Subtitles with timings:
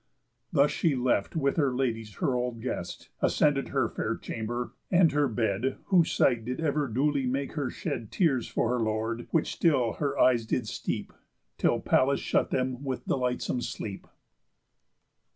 [0.51, 5.27] Thus left she with her ladies her old guest, Ascended her fair chamber, and her
[5.27, 9.93] bed, Whose sight did ever duly make her shed Tears for her lord; which still
[9.99, 11.13] her eyes did steep,
[11.59, 14.07] Till Pallas shut them with delightsome sleep.